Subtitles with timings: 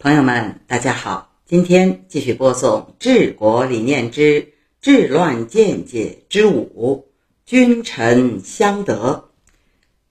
[0.00, 7.08] 朋友们，大家好，今天继续播送《治国理念之治乱见解之五：
[7.44, 9.28] 君臣相得》，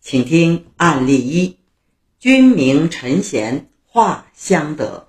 [0.02, 1.60] 请听案例一：
[2.20, 5.08] 君明臣贤，化相得。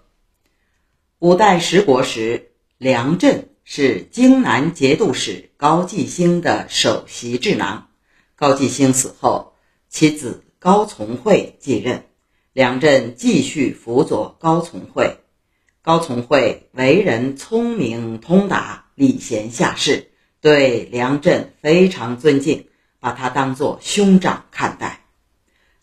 [1.19, 7.89] 五代十国时，梁震是荆南节度使高季兴的首席智囊。
[8.37, 9.55] 高季兴死后，
[9.89, 12.05] 其子高从诲继任。
[12.55, 15.17] 梁震继续辅佐高从诲，
[15.83, 22.67] 高从诲为人聪明通达，礼贤下士，对梁震非常尊敬，
[23.01, 25.05] 把他当作兄长看待。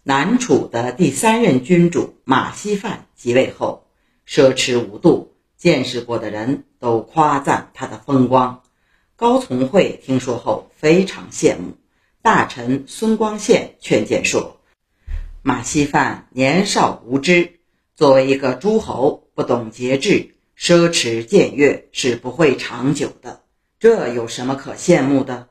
[0.03, 3.87] 南楚的第三任君主马希范即位后，
[4.27, 8.63] 奢侈无度，见识过的人都夸赞他的风光。
[9.15, 11.77] 高从诲听说后非常羡慕，
[12.21, 14.54] 大臣孙光宪劝谏说。
[15.47, 17.59] 马希范年少无知，
[17.95, 23.43] 作为一个诸侯，不懂节制，奢侈僭越是不会长久的。
[23.77, 25.49] 这有什么可羡慕的？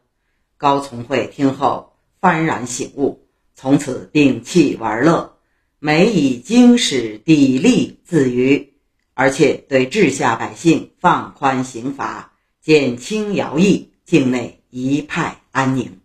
[0.57, 5.37] 高从诲听后幡然醒悟，从此摒弃玩乐，
[5.79, 8.73] 每以经史砥砺自娱，
[9.15, 16.01] 而且对治下百姓放宽刑罚，减轻徭役，境内一派安宁。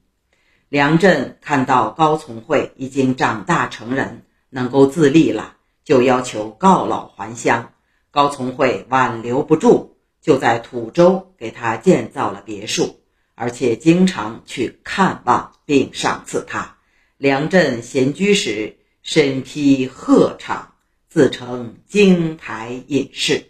[0.69, 7.73] 梁振看到高从诲已经长大成人，能够自立了，就要求告老还乡。
[8.11, 12.99] 高从诲挽留不住，就在土州给他建造了别墅，
[13.33, 16.77] 而且经常去看望并赏赐他。
[17.17, 20.67] 梁振闲居时，身披鹤氅，
[21.09, 23.45] 自称京台隐士。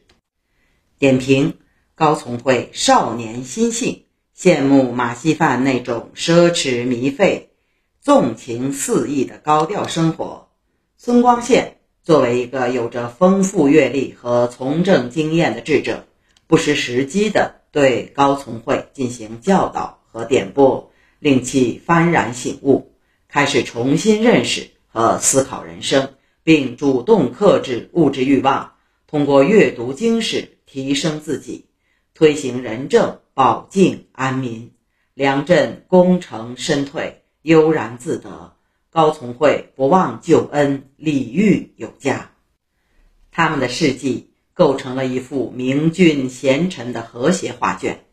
[0.98, 1.58] 点评：
[1.95, 4.06] 高从诲少年心性。
[4.40, 7.50] 羡慕马戏范那种奢侈靡费、
[8.00, 10.48] 纵情肆意的高调生活。
[10.95, 16.06] 孙光宪作为一个有着丰富阅历和从政经验的智者，
[16.48, 20.89] 不失时机地对高从诲进行教导和点拨，
[21.20, 22.94] 令其幡然醒悟，
[23.27, 26.14] 开始重新认识和思考人生，
[26.45, 28.71] 并主动克制物质欲望，
[29.06, 31.66] 通过阅读经史提升自己，
[32.14, 33.20] 推行仁政。
[33.39, 34.73] 保境安民，
[35.14, 38.58] 梁震功成身退，悠然自得。
[38.89, 42.32] 高从诲不忘旧恩，礼遇有加。
[43.32, 48.04] 他们的事迹构成了一幅明君贤臣的和谐画卷，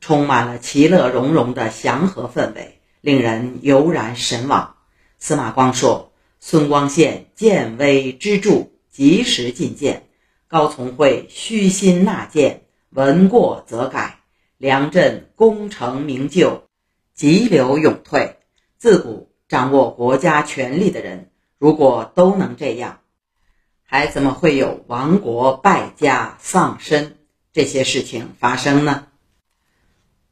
[0.00, 4.76] 充满了其乐融融的祥和氛围，令人悠然神往。
[5.18, 10.02] 司马光说：“孙光宪见微知著，及时进谏；
[10.46, 14.15] 高从诲虚心纳谏，闻过则改。”
[14.58, 16.62] 梁震功成名就，
[17.12, 18.38] 急流勇退。
[18.78, 23.00] 自古掌握国家权力的人，如果都能这样，
[23.84, 27.18] 还怎么会有亡国败家丧身
[27.52, 29.08] 这些事情发生呢？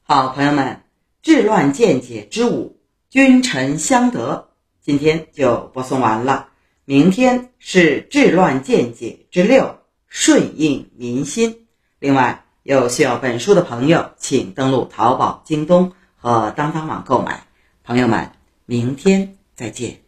[0.03, 0.83] 好，朋友们，
[1.21, 2.81] 治乱见解之五，
[3.11, 6.49] 君臣相得，今天就播送完了。
[6.87, 11.67] 明天是治乱见解之六，顺应民心。
[11.99, 12.44] 另外。
[12.65, 17.47] 有需要本书的朋友，请登录淘宝、京东和当当网购买。
[17.85, 18.31] 朋友们，
[18.65, 20.04] 明天再见。